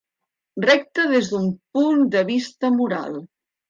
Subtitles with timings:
[0.65, 1.47] Recta des d'un
[1.79, 3.25] punt de vista moral.